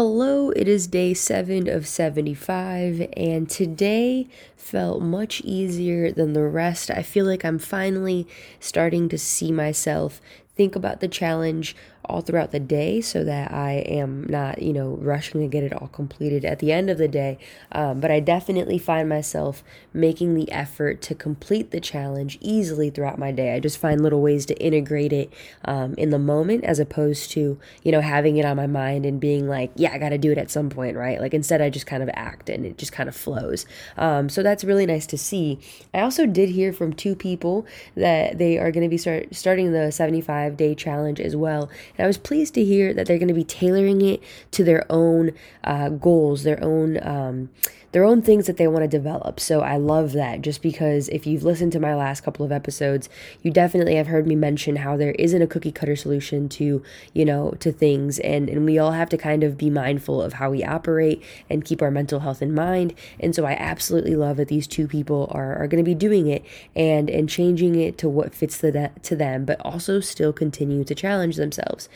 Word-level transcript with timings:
Hello, 0.00 0.50
it 0.50 0.68
is 0.68 0.86
day 0.86 1.12
7 1.12 1.68
of 1.68 1.84
75, 1.84 3.08
and 3.16 3.50
today 3.50 4.28
felt 4.56 5.02
much 5.02 5.40
easier 5.40 6.12
than 6.12 6.34
the 6.34 6.44
rest. 6.44 6.88
I 6.88 7.02
feel 7.02 7.26
like 7.26 7.44
I'm 7.44 7.58
finally 7.58 8.24
starting 8.60 9.08
to 9.08 9.18
see 9.18 9.50
myself 9.50 10.20
think 10.54 10.76
about 10.76 11.00
the 11.00 11.08
challenge 11.08 11.74
all 12.08 12.20
throughout 12.20 12.50
the 12.50 12.60
day 12.60 13.00
so 13.00 13.24
that 13.24 13.52
I 13.52 13.84
am 13.86 14.26
not, 14.28 14.62
you 14.62 14.72
know, 14.72 14.98
rushing 15.00 15.40
to 15.40 15.46
get 15.46 15.64
it 15.64 15.72
all 15.72 15.88
completed 15.88 16.44
at 16.44 16.58
the 16.58 16.72
end 16.72 16.90
of 16.90 16.98
the 16.98 17.08
day. 17.08 17.38
Um, 17.72 18.00
but 18.00 18.10
I 18.10 18.20
definitely 18.20 18.78
find 18.78 19.08
myself 19.08 19.62
making 19.92 20.34
the 20.34 20.50
effort 20.50 21.02
to 21.02 21.14
complete 21.14 21.70
the 21.70 21.80
challenge 21.80 22.38
easily 22.40 22.90
throughout 22.90 23.18
my 23.18 23.32
day. 23.32 23.54
I 23.54 23.60
just 23.60 23.78
find 23.78 24.00
little 24.00 24.22
ways 24.22 24.46
to 24.46 24.54
integrate 24.62 25.12
it 25.12 25.32
um, 25.64 25.94
in 25.94 26.10
the 26.10 26.18
moment 26.18 26.64
as 26.64 26.78
opposed 26.78 27.30
to, 27.32 27.58
you 27.82 27.92
know, 27.92 28.00
having 28.00 28.36
it 28.36 28.44
on 28.44 28.56
my 28.56 28.66
mind 28.66 29.04
and 29.04 29.20
being 29.20 29.48
like, 29.48 29.70
yeah, 29.74 29.92
I 29.92 29.98
got 29.98 30.10
to 30.10 30.18
do 30.18 30.32
it 30.32 30.38
at 30.38 30.50
some 30.50 30.70
point, 30.70 30.96
right? 30.96 31.20
Like 31.20 31.34
instead, 31.34 31.60
I 31.60 31.70
just 31.70 31.86
kind 31.86 32.02
of 32.02 32.10
act 32.14 32.48
and 32.48 32.64
it 32.64 32.78
just 32.78 32.92
kind 32.92 33.08
of 33.08 33.16
flows. 33.16 33.66
Um, 33.96 34.28
so 34.28 34.42
that's 34.42 34.64
really 34.64 34.86
nice 34.86 35.06
to 35.08 35.18
see. 35.18 35.58
I 35.92 36.00
also 36.00 36.26
did 36.26 36.48
hear 36.48 36.72
from 36.72 36.92
two 36.92 37.14
people 37.14 37.66
that 37.94 38.38
they 38.38 38.58
are 38.58 38.70
going 38.70 38.84
to 38.84 38.88
be 38.88 38.98
start, 38.98 39.34
starting 39.34 39.72
the 39.72 39.90
75 39.90 40.56
day 40.56 40.74
challenge 40.74 41.20
as 41.20 41.36
well. 41.36 41.68
And 41.98 42.04
I 42.04 42.06
was 42.06 42.16
pleased 42.18 42.54
to 42.54 42.64
hear 42.64 42.94
that 42.94 43.06
they're 43.06 43.18
going 43.18 43.28
to 43.28 43.34
be 43.34 43.44
tailoring 43.44 44.00
it 44.02 44.22
to 44.52 44.64
their 44.64 44.86
own 44.88 45.32
uh, 45.64 45.88
goals, 45.90 46.44
their 46.44 46.62
own 46.62 47.04
um, 47.06 47.50
their 47.98 48.04
own 48.04 48.22
things 48.22 48.46
that 48.46 48.58
they 48.58 48.68
want 48.68 48.84
to 48.84 48.88
develop. 48.88 49.40
So 49.40 49.60
I 49.60 49.76
love 49.76 50.12
that 50.12 50.40
just 50.40 50.62
because 50.62 51.08
if 51.08 51.26
you've 51.26 51.42
listened 51.42 51.72
to 51.72 51.80
my 51.80 51.96
last 51.96 52.20
couple 52.20 52.46
of 52.46 52.52
episodes, 52.52 53.08
you 53.42 53.50
definitely 53.50 53.96
have 53.96 54.06
heard 54.06 54.24
me 54.24 54.36
mention 54.36 54.76
how 54.76 54.96
there 54.96 55.10
isn't 55.18 55.42
a 55.42 55.48
cookie 55.48 55.72
cutter 55.72 55.96
solution 55.96 56.48
to, 56.50 56.80
you 57.12 57.24
know, 57.24 57.56
to 57.58 57.72
things 57.72 58.20
and 58.20 58.48
and 58.48 58.64
we 58.64 58.78
all 58.78 58.92
have 58.92 59.08
to 59.08 59.16
kind 59.16 59.42
of 59.42 59.58
be 59.58 59.68
mindful 59.68 60.22
of 60.22 60.34
how 60.34 60.48
we 60.48 60.62
operate 60.62 61.20
and 61.50 61.64
keep 61.64 61.82
our 61.82 61.90
mental 61.90 62.20
health 62.20 62.40
in 62.40 62.54
mind. 62.54 62.94
And 63.18 63.34
so 63.34 63.44
I 63.44 63.54
absolutely 63.54 64.14
love 64.14 64.36
that 64.36 64.46
these 64.46 64.68
two 64.68 64.86
people 64.86 65.26
are 65.32 65.56
are 65.56 65.66
going 65.66 65.82
to 65.82 65.90
be 65.90 65.96
doing 65.96 66.28
it 66.28 66.44
and 66.76 67.10
and 67.10 67.28
changing 67.28 67.74
it 67.74 67.98
to 67.98 68.08
what 68.08 68.32
fits 68.32 68.58
the 68.58 68.92
to 69.02 69.16
them, 69.16 69.44
but 69.44 69.60
also 69.62 69.98
still 69.98 70.32
continue 70.32 70.84
to 70.84 70.94
challenge 70.94 71.34
themselves. 71.34 71.88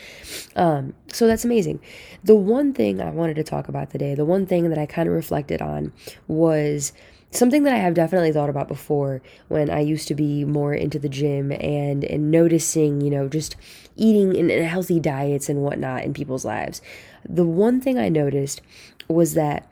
Um, 0.57 0.95
so 1.13 1.29
that's 1.29 1.45
amazing. 1.45 1.79
The 2.25 2.35
one 2.35 2.73
thing 2.73 3.01
I 3.01 3.11
wanted 3.11 3.37
to 3.37 3.45
talk 3.45 3.69
about 3.69 3.91
today, 3.91 4.17
the 4.17 4.25
one 4.25 4.47
thing 4.47 4.69
that 4.69 4.79
I 4.79 4.87
kind 4.87 5.09
of 5.09 5.15
reflected 5.15 5.63
on 5.63 5.92
was 6.29 6.93
something 7.31 7.63
that 7.65 7.75
I 7.75 7.79
have 7.79 7.95
definitely 7.95 8.33
thought 8.33 8.51
about 8.51 8.69
before 8.69 9.23
when 9.49 9.71
I 9.71 9.81
used 9.81 10.07
to 10.09 10.15
be 10.15 10.45
more 10.45 10.75
into 10.75 10.99
the 10.99 11.09
gym 11.09 11.51
and 11.53 12.05
and 12.05 12.31
noticing, 12.31 13.01
you 13.01 13.11
know, 13.11 13.29
just 13.29 13.57
eating 13.97 14.37
and 14.37 14.51
healthy 14.51 15.01
diets 15.01 15.49
and 15.49 15.63
whatnot 15.63 16.05
in 16.05 16.13
people's 16.13 16.45
lives. 16.45 16.83
The 17.29 17.47
one 17.47 17.81
thing 17.81 17.99
I 17.99 18.09
noticed 18.09 18.61
was 19.09 19.35
that 19.35 19.71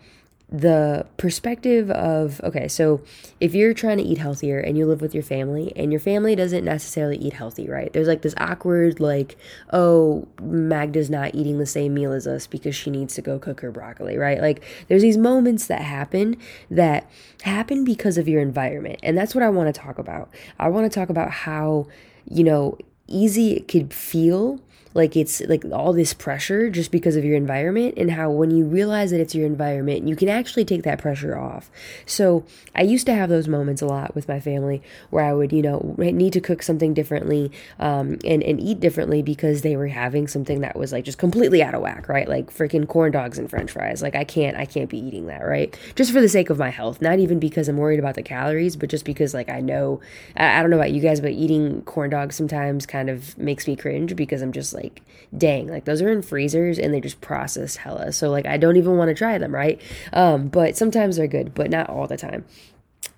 the 0.53 1.06
perspective 1.17 1.91
of 1.93 2.41
okay, 2.43 2.67
so 2.67 3.01
if 3.39 3.55
you're 3.55 3.73
trying 3.73 3.98
to 3.98 4.03
eat 4.03 4.19
healthier 4.19 4.59
and 4.59 4.77
you 4.77 4.84
live 4.84 5.01
with 5.01 5.15
your 5.15 5.23
family 5.23 5.73
and 5.77 5.92
your 5.92 6.01
family 6.01 6.34
doesn't 6.34 6.65
necessarily 6.65 7.17
eat 7.19 7.33
healthy, 7.33 7.69
right? 7.69 7.92
There's 7.92 8.09
like 8.09 8.23
this 8.23 8.34
awkward, 8.37 8.98
like, 8.98 9.37
oh, 9.73 10.27
Magda's 10.42 11.09
not 11.09 11.34
eating 11.37 11.59
the 11.59 11.67
same 11.67 11.95
meal 11.95 12.12
as 12.12 12.27
us 12.27 12.48
because 12.48 12.75
she 12.75 12.91
needs 12.91 13.15
to 13.15 13.23
go 13.23 13.39
cook 13.39 13.61
her 13.61 13.70
broccoli, 13.70 14.17
right? 14.17 14.41
Like, 14.41 14.65
there's 14.89 15.03
these 15.03 15.17
moments 15.17 15.69
that 15.69 15.83
happen 15.83 16.37
that 16.69 17.09
happen 17.42 17.85
because 17.85 18.19
of 18.19 18.27
your 18.27 18.42
environment. 18.42 18.98
And 19.05 19.17
that's 19.17 19.35
what 19.35 19.45
I 19.45 19.51
want 19.51 19.73
to 19.73 19.81
talk 19.81 19.98
about. 19.98 20.31
I 20.59 20.69
want 20.69 20.91
to 20.91 20.98
talk 20.98 21.11
about 21.11 21.31
how, 21.31 21.87
you 22.29 22.42
know, 22.42 22.77
easy 23.11 23.53
it 23.53 23.69
could 23.69 23.92
feel 23.92 24.61
like 24.94 25.16
it's 25.16 25.41
like 25.42 25.64
all 25.72 25.92
this 25.92 26.12
pressure 26.12 26.69
just 26.69 26.91
because 26.91 27.14
of 27.14 27.25
your 27.25 27.36
environment 27.36 27.94
and 27.97 28.11
how 28.11 28.30
when 28.30 28.50
you 28.50 28.64
realize 28.64 29.12
that 29.12 29.20
it's 29.20 29.34
your 29.34 29.47
environment 29.47 30.06
you 30.06 30.17
can 30.17 30.28
actually 30.28 30.64
take 30.64 30.83
that 30.83 30.98
pressure 30.98 31.36
off. 31.39 31.70
So 32.06 32.44
i 32.75 32.83
used 32.83 33.06
to 33.06 33.14
have 33.14 33.28
those 33.28 33.47
moments 33.47 33.83
a 33.83 33.86
lot 33.86 34.14
with 34.14 34.27
my 34.28 34.41
family 34.41 34.83
where 35.11 35.25
i 35.25 35.33
would 35.33 35.52
you 35.52 35.62
know 35.62 35.95
need 35.98 36.33
to 36.33 36.40
cook 36.40 36.62
something 36.62 36.95
differently 36.95 37.51
um, 37.79 38.18
and, 38.24 38.42
and 38.42 38.61
eat 38.61 38.80
differently 38.80 39.23
because 39.23 39.62
they 39.62 39.77
were 39.77 39.86
having 39.86 40.27
something 40.27 40.61
that 40.61 40.77
was 40.77 40.92
like 40.92 41.05
just 41.05 41.18
completely 41.18 41.62
out 41.62 41.74
of 41.74 41.83
whack 41.83 42.08
right? 42.08 42.29
Like 42.29 42.52
freaking 42.52 42.89
corn 42.89 43.12
dogs 43.12 43.39
and 43.39 43.48
french 43.48 43.70
fries. 43.70 44.02
Like 44.02 44.17
i 44.17 44.24
can't 44.24 44.56
i 44.56 44.64
can't 44.64 44.90
be 44.90 44.98
eating 44.98 45.27
that 45.27 45.42
right? 45.42 45.77
Just 45.95 46.12
for 46.12 46.20
the 46.20 46.29
sake 46.29 46.51
of 46.51 46.58
my 46.58 46.70
health. 46.70 47.01
Not 47.01 47.18
even 47.20 47.39
because 47.39 47.68
i'm 47.68 47.77
worried 47.77 48.01
about 48.01 48.17
the 48.17 48.23
calories 48.23 48.74
but 48.74 48.89
just 48.89 49.05
because 49.05 49.35
like 49.35 49.48
i 49.48 49.61
know 49.61 50.01
i, 50.36 50.58
I 50.58 50.62
don't 50.62 50.70
know 50.70 50.79
about 50.79 50.92
you 50.92 51.01
guys 51.01 51.20
but 51.20 51.30
eating 51.30 51.83
corn 51.83 52.11
dogs 52.11 52.35
sometimes 52.35 52.86
kind 52.86 52.99
of 53.08 53.38
makes 53.38 53.66
me 53.66 53.77
cringe 53.77 54.14
because 54.16 54.42
i'm 54.42 54.52
just 54.52 54.74
like 54.74 54.90
like, 54.90 55.02
dang, 55.36 55.68
like 55.68 55.84
those 55.84 56.02
are 56.02 56.11
in 56.11 56.22
freezers 56.22 56.78
and 56.78 56.92
they 56.92 57.00
just 57.00 57.20
processed 57.20 57.78
hella. 57.78 58.12
So 58.12 58.30
like 58.30 58.46
I 58.46 58.56
don't 58.56 58.77
even 58.77 58.96
want 58.96 59.08
to 59.08 59.14
try 59.14 59.38
them, 59.38 59.55
right? 59.55 59.80
Um, 60.12 60.48
but 60.48 60.77
sometimes 60.77 61.16
they're 61.16 61.27
good, 61.27 61.55
but 61.55 61.70
not 61.70 61.88
all 61.88 62.06
the 62.06 62.16
time. 62.16 62.44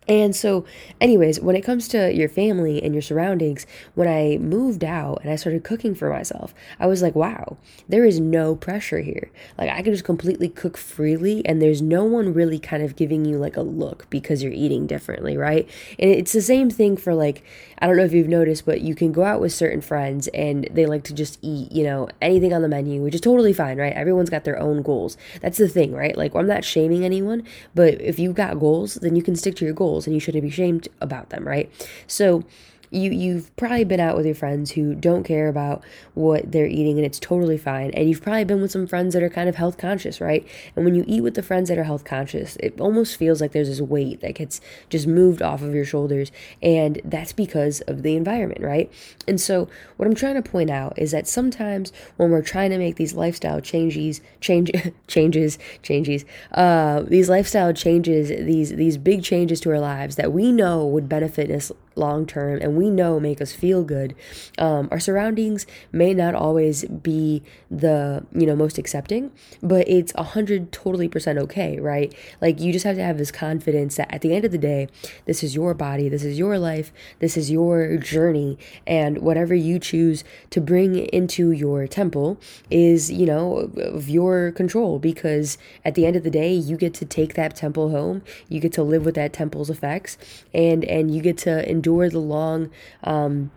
And 0.08 0.34
so, 0.34 0.64
anyways, 1.00 1.38
when 1.40 1.54
it 1.54 1.60
comes 1.62 1.86
to 1.88 2.12
your 2.12 2.28
family 2.28 2.82
and 2.82 2.92
your 2.92 3.02
surroundings, 3.02 3.66
when 3.94 4.08
I 4.08 4.36
moved 4.38 4.82
out 4.82 5.20
and 5.22 5.30
I 5.30 5.36
started 5.36 5.62
cooking 5.62 5.94
for 5.94 6.10
myself, 6.10 6.52
I 6.80 6.86
was 6.86 7.02
like, 7.02 7.14
wow, 7.14 7.56
there 7.88 8.04
is 8.04 8.18
no 8.18 8.56
pressure 8.56 8.98
here. 8.98 9.30
Like, 9.56 9.70
I 9.70 9.80
can 9.80 9.92
just 9.92 10.04
completely 10.04 10.48
cook 10.48 10.76
freely, 10.76 11.46
and 11.46 11.62
there's 11.62 11.80
no 11.80 12.02
one 12.02 12.34
really 12.34 12.58
kind 12.58 12.82
of 12.82 12.96
giving 12.96 13.24
you 13.24 13.38
like 13.38 13.56
a 13.56 13.62
look 13.62 14.10
because 14.10 14.42
you're 14.42 14.52
eating 14.52 14.88
differently, 14.88 15.36
right? 15.36 15.68
And 16.00 16.10
it's 16.10 16.32
the 16.32 16.42
same 16.42 16.68
thing 16.68 16.96
for 16.96 17.14
like, 17.14 17.44
I 17.78 17.86
don't 17.86 17.96
know 17.96 18.04
if 18.04 18.12
you've 18.12 18.28
noticed, 18.28 18.66
but 18.66 18.80
you 18.80 18.96
can 18.96 19.12
go 19.12 19.22
out 19.22 19.40
with 19.40 19.52
certain 19.52 19.80
friends 19.80 20.26
and 20.28 20.68
they 20.72 20.86
like 20.86 21.04
to 21.04 21.14
just 21.14 21.38
eat, 21.42 21.70
you 21.70 21.84
know, 21.84 22.08
anything 22.20 22.52
on 22.52 22.62
the 22.62 22.68
menu, 22.68 23.02
which 23.02 23.14
is 23.14 23.20
totally 23.20 23.52
fine, 23.52 23.78
right? 23.78 23.92
Everyone's 23.92 24.30
got 24.30 24.42
their 24.44 24.58
own 24.58 24.82
goals. 24.82 25.16
That's 25.40 25.58
the 25.58 25.68
thing, 25.68 25.92
right? 25.92 26.16
Like, 26.16 26.34
I'm 26.34 26.46
not 26.48 26.64
shaming 26.64 27.04
anyone, 27.04 27.44
but 27.72 28.00
if 28.00 28.18
you've 28.18 28.34
got 28.34 28.58
goals, 28.58 28.94
then 28.94 29.14
you 29.14 29.22
can 29.22 29.36
stick 29.36 29.54
to 29.56 29.64
your 29.64 29.74
goals 29.74 29.91
goals 29.92 30.06
and 30.06 30.14
you 30.14 30.20
shouldn't 30.20 30.42
be 30.42 30.50
shamed 30.50 30.88
about 31.00 31.28
them, 31.30 31.46
right? 31.46 31.70
So 32.06 32.44
you 32.92 33.10
you've 33.10 33.54
probably 33.56 33.84
been 33.84 34.00
out 34.00 34.16
with 34.16 34.26
your 34.26 34.34
friends 34.34 34.72
who 34.72 34.94
don't 34.94 35.24
care 35.24 35.48
about 35.48 35.82
what 36.14 36.52
they're 36.52 36.66
eating 36.66 36.98
and 36.98 37.06
it's 37.06 37.18
totally 37.18 37.58
fine. 37.58 37.90
And 37.90 38.08
you've 38.08 38.22
probably 38.22 38.44
been 38.44 38.60
with 38.60 38.70
some 38.70 38.86
friends 38.86 39.14
that 39.14 39.22
are 39.22 39.30
kind 39.30 39.48
of 39.48 39.56
health 39.56 39.78
conscious 39.78 40.20
right? 40.20 40.46
And 40.76 40.84
when 40.84 40.94
you 40.94 41.04
eat 41.06 41.22
with 41.22 41.34
the 41.34 41.42
friends 41.42 41.68
that 41.68 41.78
are 41.78 41.84
health 41.84 42.04
conscious 42.04 42.56
it 42.56 42.80
almost 42.80 43.16
feels 43.16 43.40
like 43.40 43.52
there's 43.52 43.68
this 43.68 43.80
weight 43.80 44.20
that 44.20 44.34
gets 44.34 44.60
just 44.90 45.06
moved 45.06 45.42
off 45.42 45.62
of 45.62 45.74
your 45.74 45.84
shoulders 45.84 46.30
and 46.62 47.00
that's 47.04 47.32
because 47.32 47.80
of 47.82 48.02
the 48.02 48.16
environment 48.16 48.60
right? 48.60 48.92
And 49.26 49.40
so 49.40 49.68
what 49.96 50.06
i'm 50.06 50.14
trying 50.14 50.34
to 50.34 50.42
point 50.42 50.70
out 50.70 50.98
is 50.98 51.12
that 51.12 51.28
sometimes 51.28 51.92
when 52.16 52.30
we're 52.30 52.42
trying 52.42 52.70
to 52.70 52.78
make 52.78 52.96
these 52.96 53.14
lifestyle 53.14 53.60
changes 53.60 54.20
change 54.40 54.70
changes 55.06 55.58
changes 55.82 56.24
uh 56.52 57.02
these 57.02 57.28
lifestyle 57.28 57.72
changes 57.72 58.28
these 58.28 58.70
these 58.70 58.96
big 58.96 59.22
changes 59.22 59.60
to 59.60 59.70
our 59.70 59.80
lives 59.80 60.16
that 60.16 60.32
we 60.32 60.50
know 60.50 60.84
would 60.84 61.08
benefit 61.08 61.50
us 61.50 61.70
long 61.94 62.26
term 62.26 62.58
and 62.62 62.76
we 62.76 62.88
know 62.88 63.20
make 63.20 63.40
us 63.40 63.52
feel 63.52 63.84
good 63.84 64.14
um, 64.58 64.88
our 64.90 65.00
surroundings 65.00 65.66
may 65.90 66.14
not 66.14 66.34
always 66.34 66.84
be 66.84 67.42
the 67.70 68.24
you 68.32 68.46
know 68.46 68.56
most 68.56 68.78
accepting 68.78 69.30
but 69.62 69.86
it's 69.88 70.12
a 70.14 70.22
hundred 70.22 70.72
totally 70.72 71.08
percent 71.08 71.38
okay 71.38 71.72
right? 71.82 72.14
Like 72.40 72.60
you 72.60 72.72
just 72.72 72.84
have 72.84 72.96
to 72.96 73.02
have 73.02 73.18
this 73.18 73.30
confidence 73.30 73.96
that 73.96 74.12
at 74.12 74.20
the 74.20 74.34
end 74.34 74.44
of 74.44 74.52
the 74.52 74.58
day 74.58 74.88
this 75.26 75.42
is 75.42 75.54
your 75.54 75.74
body 75.74 76.08
this 76.08 76.24
is 76.24 76.38
your 76.38 76.58
life 76.58 76.92
this 77.18 77.36
is 77.36 77.50
your 77.50 77.96
journey 77.96 78.58
and 78.86 79.18
whatever 79.18 79.54
you 79.54 79.78
choose 79.78 80.24
to 80.50 80.60
bring 80.60 81.06
into 81.06 81.50
your 81.50 81.86
temple 81.86 82.38
is 82.70 83.10
you 83.10 83.26
know 83.26 83.70
of 83.76 84.08
your 84.08 84.52
control 84.52 84.98
because 84.98 85.58
at 85.84 85.94
the 85.94 86.06
end 86.06 86.16
of 86.16 86.22
the 86.22 86.30
day 86.30 86.52
you 86.52 86.76
get 86.76 86.94
to 86.94 87.04
take 87.04 87.34
that 87.34 87.56
temple 87.56 87.90
home 87.90 88.22
you 88.48 88.60
get 88.60 88.72
to 88.72 88.82
live 88.82 89.04
with 89.04 89.14
that 89.14 89.32
temple's 89.32 89.70
effects 89.70 90.16
and 90.54 90.84
and 90.84 91.14
you 91.14 91.20
get 91.20 91.36
to 91.36 91.68
endure 91.82 92.08
the 92.08 92.20
long 92.20 92.70
um, 93.02 93.50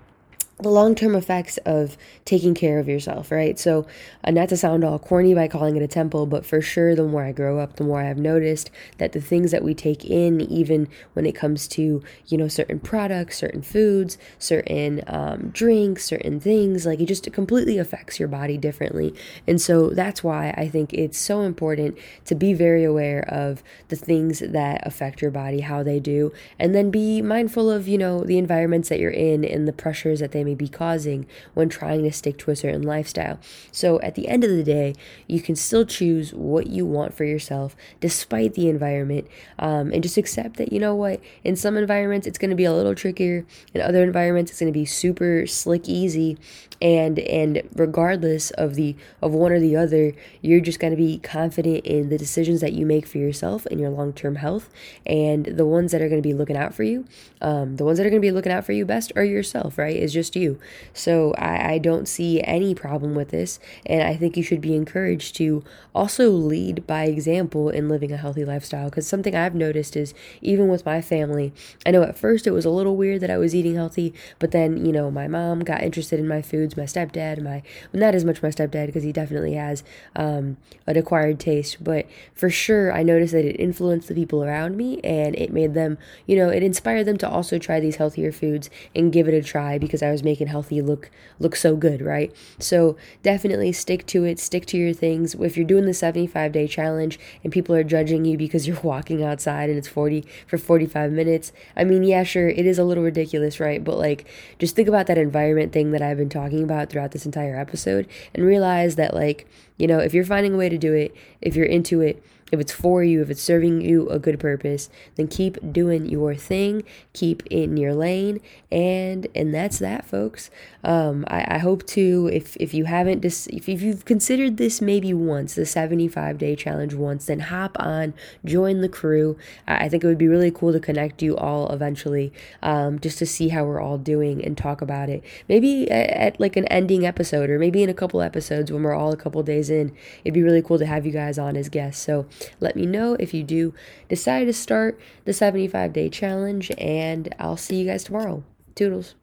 the 0.57 0.69
long 0.69 0.95
term 0.95 1.15
effects 1.15 1.57
of 1.65 1.97
taking 2.23 2.53
care 2.53 2.79
of 2.79 2.87
yourself, 2.87 3.29
right? 3.29 3.59
So, 3.59 3.85
uh, 4.23 4.31
not 4.31 4.47
to 4.49 4.57
sound 4.57 4.85
all 4.85 4.97
corny 4.97 5.33
by 5.33 5.49
calling 5.49 5.75
it 5.75 5.83
a 5.83 5.87
temple, 5.87 6.25
but 6.25 6.45
for 6.45 6.61
sure, 6.61 6.95
the 6.95 7.03
more 7.03 7.23
I 7.23 7.33
grow 7.33 7.59
up, 7.59 7.75
the 7.75 7.83
more 7.83 7.99
I 7.99 8.05
have 8.05 8.17
noticed 8.17 8.71
that 8.97 9.11
the 9.11 9.19
things 9.19 9.51
that 9.51 9.65
we 9.65 9.73
take 9.73 10.05
in, 10.05 10.39
even 10.39 10.87
when 11.11 11.25
it 11.25 11.35
comes 11.35 11.67
to, 11.69 12.01
you 12.27 12.37
know, 12.37 12.47
certain 12.47 12.79
products, 12.79 13.37
certain 13.37 13.61
foods, 13.61 14.17
certain 14.39 15.03
um, 15.07 15.49
drinks, 15.49 16.05
certain 16.05 16.39
things, 16.39 16.85
like 16.85 17.01
it 17.01 17.07
just 17.07 17.31
completely 17.33 17.77
affects 17.77 18.17
your 18.17 18.29
body 18.29 18.57
differently. 18.57 19.13
And 19.45 19.59
so, 19.59 19.89
that's 19.89 20.23
why 20.23 20.53
I 20.55 20.69
think 20.69 20.93
it's 20.93 21.17
so 21.17 21.41
important 21.41 21.97
to 22.25 22.35
be 22.35 22.53
very 22.53 22.85
aware 22.85 23.25
of 23.27 23.61
the 23.89 23.97
things 23.97 24.39
that 24.39 24.87
affect 24.87 25.21
your 25.21 25.31
body, 25.31 25.59
how 25.59 25.83
they 25.83 25.99
do, 25.99 26.31
and 26.57 26.73
then 26.73 26.91
be 26.91 27.21
mindful 27.21 27.69
of, 27.69 27.89
you 27.89 27.97
know, 27.97 28.23
the 28.23 28.37
environments 28.37 28.87
that 28.87 29.01
you're 29.01 29.11
in 29.11 29.43
and 29.43 29.67
the 29.67 29.73
pressures 29.73 30.21
that 30.21 30.31
they 30.31 30.44
may 30.45 30.55
be 30.55 30.67
causing 30.67 31.25
when 31.53 31.67
trying 31.67 32.03
to 32.03 32.11
stick 32.11 32.37
to 32.37 32.51
a 32.51 32.55
certain 32.55 32.83
lifestyle. 32.83 33.39
So 33.71 33.99
at 34.01 34.15
the 34.15 34.27
end 34.27 34.43
of 34.43 34.49
the 34.49 34.63
day, 34.63 34.93
you 35.27 35.41
can 35.41 35.55
still 35.55 35.85
choose 35.85 36.33
what 36.33 36.67
you 36.67 36.85
want 36.85 37.13
for 37.13 37.25
yourself 37.25 37.75
despite 37.99 38.53
the 38.53 38.69
environment 38.69 39.27
um, 39.59 39.91
and 39.91 40.01
just 40.01 40.17
accept 40.17 40.57
that, 40.57 40.71
you 40.71 40.79
know 40.79 40.95
what, 40.95 41.19
in 41.43 41.55
some 41.55 41.77
environments 41.77 42.27
it's 42.27 42.37
going 42.37 42.49
to 42.49 42.55
be 42.55 42.65
a 42.65 42.73
little 42.73 42.95
trickier, 42.95 43.45
in 43.73 43.81
other 43.81 44.03
environments 44.03 44.51
it's 44.51 44.59
going 44.59 44.71
to 44.71 44.79
be 44.79 44.85
super 44.85 45.45
slick 45.47 45.89
easy. 45.89 46.37
And 46.81 47.19
and 47.19 47.61
regardless 47.75 48.51
of 48.51 48.75
the 48.75 48.95
of 49.21 49.33
one 49.33 49.53
or 49.53 49.61
the 49.61 49.77
other 49.77 50.13
you're 50.41 50.59
just 50.59 50.79
going 50.79 50.91
to 50.91 50.97
be 50.97 51.17
confident 51.19 51.85
in 51.85 52.09
the 52.09 52.17
decisions 52.17 52.59
that 52.61 52.73
you 52.73 52.85
make 52.85 53.07
for 53.07 53.17
yourself 53.17 53.65
and 53.67 53.79
your 53.79 53.89
long-term 53.89 54.35
health. 54.35 54.69
And 55.05 55.45
the 55.45 55.65
ones 55.65 55.91
that 55.91 56.01
are 56.01 56.09
going 56.09 56.21
to 56.21 56.27
be 56.27 56.33
looking 56.33 56.57
out 56.57 56.73
for 56.73 56.83
you 56.83 57.05
um, 57.41 57.77
the 57.77 57.85
ones 57.85 57.97
that 57.97 58.05
are 58.05 58.09
going 58.09 58.21
to 58.21 58.25
be 58.25 58.31
looking 58.31 58.51
out 58.51 58.65
for 58.65 58.73
you 58.73 58.85
best 58.85 59.11
are 59.15 59.23
yourself 59.23 59.77
right? 59.77 59.95
Is 59.95 60.13
just 60.13 60.34
you 60.35 60.59
so 60.93 61.33
I, 61.37 61.73
I 61.73 61.77
don't 61.77 62.07
see 62.07 62.41
any 62.43 62.75
problem 62.75 63.15
with 63.15 63.29
this 63.29 63.59
and 63.85 64.03
i 64.03 64.15
think 64.15 64.37
you 64.37 64.43
should 64.43 64.61
be 64.61 64.75
encouraged 64.75 65.35
to 65.37 65.63
also 65.93 66.29
lead 66.29 66.85
by 66.85 67.05
example 67.05 67.69
in 67.69 67.89
living 67.89 68.11
a 68.11 68.17
healthy 68.17 68.45
lifestyle 68.45 68.89
because 68.89 69.07
something 69.07 69.35
i've 69.35 69.55
noticed 69.55 69.95
is 69.95 70.13
even 70.41 70.67
with 70.67 70.85
my 70.85 71.01
family 71.01 71.53
i 71.85 71.91
know 71.91 72.03
at 72.03 72.17
first 72.17 72.47
it 72.47 72.51
was 72.51 72.65
a 72.65 72.69
little 72.69 72.95
weird 72.95 73.21
that 73.21 73.31
i 73.31 73.37
was 73.37 73.55
eating 73.55 73.75
healthy 73.75 74.13
but 74.39 74.51
then 74.51 74.85
you 74.85 74.91
know 74.91 75.09
my 75.09 75.27
mom 75.27 75.59
got 75.61 75.81
interested 75.81 76.19
in 76.19 76.27
my 76.27 76.41
foods. 76.41 76.75
My 76.75 76.83
stepdad, 76.83 77.41
my 77.41 77.63
not 77.93 78.15
as 78.15 78.25
much 78.25 78.43
my 78.43 78.49
stepdad 78.49 78.87
because 78.87 79.03
he 79.03 79.11
definitely 79.11 79.53
has 79.53 79.83
um, 80.15 80.57
an 80.87 80.97
acquired 80.97 81.39
taste, 81.39 81.83
but 81.83 82.05
for 82.33 82.49
sure 82.49 82.91
I 82.91 83.03
noticed 83.03 83.33
that 83.33 83.45
it 83.45 83.59
influenced 83.59 84.07
the 84.07 84.15
people 84.15 84.43
around 84.43 84.75
me 84.75 84.99
and 85.03 85.35
it 85.35 85.51
made 85.51 85.73
them, 85.73 85.97
you 86.25 86.35
know, 86.35 86.49
it 86.49 86.63
inspired 86.63 87.05
them 87.05 87.17
to 87.17 87.29
also 87.29 87.57
try 87.57 87.79
these 87.79 87.95
healthier 87.95 88.31
foods 88.31 88.69
and 88.95 89.13
give 89.13 89.27
it 89.27 89.33
a 89.33 89.41
try 89.41 89.77
because 89.77 90.03
I 90.03 90.11
was 90.11 90.23
making 90.25 90.47
healthy 90.47 90.81
look 90.81 91.09
look 91.39 91.55
so 91.55 91.75
good, 91.75 92.01
right? 92.01 92.33
So 92.59 92.97
definitely 93.23 93.71
stick 93.71 94.05
to 94.07 94.25
it, 94.25 94.39
stick 94.39 94.65
to 94.67 94.77
your 94.77 94.93
things. 94.93 95.35
If 95.35 95.55
you're 95.55 95.65
doing 95.65 95.85
the 95.85 95.93
75 95.93 96.51
day 96.51 96.67
challenge 96.67 97.19
and 97.43 97.53
people 97.53 97.75
are 97.75 97.83
judging 97.83 98.25
you 98.25 98.37
because 98.37 98.67
you're 98.67 98.79
walking 98.83 99.23
outside 99.23 99.69
and 99.69 99.77
it's 99.77 99.87
40 99.87 100.25
for 100.47 100.57
45 100.57 101.11
minutes, 101.11 101.53
I 101.77 101.83
mean, 101.83 102.03
yeah, 102.03 102.23
sure, 102.23 102.49
it 102.49 102.65
is 102.65 102.79
a 102.79 102.83
little 102.83 103.03
ridiculous, 103.03 103.59
right? 103.59 103.83
But 103.83 103.97
like 103.97 104.25
just 104.59 104.75
think 104.75 104.87
about 104.87 105.07
that 105.07 105.17
environment 105.17 105.71
thing 105.71 105.91
that 105.91 106.01
I've 106.01 106.17
been 106.17 106.29
talking 106.29 106.55
talking 106.55 106.63
about 106.63 106.89
throughout 106.89 107.11
this 107.11 107.25
entire 107.25 107.57
episode 107.57 108.07
and 108.33 108.45
realize 108.45 108.95
that, 108.95 109.13
like, 109.13 109.47
you 109.77 109.87
know, 109.87 109.99
if 109.99 110.13
you're 110.13 110.25
finding 110.25 110.53
a 110.53 110.57
way 110.57 110.69
to 110.69 110.77
do 110.77 110.93
it, 110.93 111.15
if 111.41 111.55
you're 111.55 111.65
into 111.65 112.01
it, 112.01 112.23
if 112.51 112.59
it's 112.59 112.71
for 112.71 113.03
you, 113.03 113.21
if 113.23 113.29
it's 113.31 113.41
serving 113.41 113.81
you 113.81 114.07
a 114.09 114.19
good 114.19 114.39
purpose, 114.39 114.89
then 115.15 115.27
keep 115.27 115.57
doing 115.73 116.05
your 116.05 116.35
thing, 116.35 116.83
keep 117.11 117.41
in 117.47 117.75
your 117.75 117.95
lane, 117.95 118.39
and 118.71 119.27
and 119.33 119.53
that's 119.53 119.79
that, 119.79 120.05
folks. 120.05 120.51
Um, 120.83 121.25
I, 121.27 121.55
I 121.55 121.57
hope 121.57 121.87
to 121.87 122.29
if 122.31 122.55
if 122.57 122.71
you 122.71 122.85
haven't 122.85 123.21
dis- 123.21 123.47
if, 123.47 123.67
you've 123.67 124.05
considered 124.05 124.57
this 124.57 124.79
maybe 124.79 125.11
once, 125.11 125.55
the 125.55 125.65
75 125.65 126.37
day 126.37 126.55
challenge 126.55 126.93
once, 126.93 127.25
then 127.25 127.39
hop 127.39 127.75
on, 127.79 128.13
join 128.45 128.81
the 128.81 128.89
crew. 128.89 129.37
I, 129.67 129.85
I 129.85 129.89
think 129.89 130.03
it 130.03 130.07
would 130.07 130.19
be 130.19 130.27
really 130.27 130.51
cool 130.51 130.71
to 130.71 130.79
connect 130.79 131.23
you 131.23 131.35
all 131.35 131.71
eventually, 131.71 132.31
um, 132.61 132.99
just 132.99 133.17
to 133.19 133.25
see 133.25 133.49
how 133.49 133.63
we're 133.63 133.81
all 133.81 133.97
doing 133.97 134.45
and 134.45 134.55
talk 134.55 134.81
about 134.81 135.09
it. 135.09 135.23
Maybe 135.49 135.89
at, 135.89 136.09
at 136.11 136.39
like 136.39 136.55
an 136.55 136.65
ending 136.65 137.07
episode, 137.07 137.49
or 137.49 137.57
maybe 137.57 137.81
in 137.81 137.89
a 137.89 137.93
couple 137.95 138.21
episodes 138.21 138.71
when 138.71 138.83
we're 138.83 138.93
all 138.93 139.11
a 139.11 139.17
couple 139.17 139.41
days 139.41 139.71
in. 139.71 139.95
It'd 140.23 140.35
be 140.35 140.43
really 140.43 140.61
cool 140.61 140.77
to 140.77 140.85
have 140.85 141.07
you 141.07 141.11
guys 141.11 141.39
on 141.39 141.57
as 141.57 141.69
guests. 141.69 142.03
So 142.05 142.27
let 142.59 142.75
me 142.75 142.85
know 142.85 143.15
if 143.19 143.33
you 143.33 143.43
do 143.43 143.73
decide 144.09 144.45
to 144.45 144.53
start 144.53 144.99
the 145.25 145.33
75 145.33 145.93
day 145.93 146.09
challenge, 146.09 146.71
and 146.77 147.33
I'll 147.39 147.57
see 147.57 147.77
you 147.77 147.85
guys 147.85 148.03
tomorrow. 148.03 148.43
Toodles. 148.75 149.15